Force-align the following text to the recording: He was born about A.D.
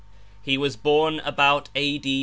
He 0.41 0.57
was 0.57 0.75
born 0.77 1.19
about 1.19 1.69
A.D. 1.75 2.19